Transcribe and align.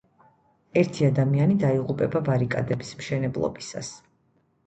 ერთი 0.81 1.05
ადამიანი 1.07 1.57
დაიღუპა 1.65 2.21
ბარიკადების 2.29 2.93
მშენებლობისას. 3.01 3.93